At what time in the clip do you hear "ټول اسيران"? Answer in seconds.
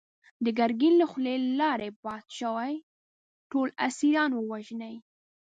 3.51-4.31